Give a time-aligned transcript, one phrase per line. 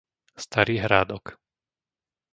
[0.37, 1.25] Starý Hrádok